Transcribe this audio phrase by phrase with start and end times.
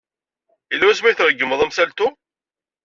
[0.71, 2.07] Yella wasmi ay tregmeḍ amsaltu?